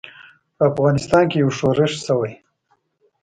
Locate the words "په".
0.55-0.63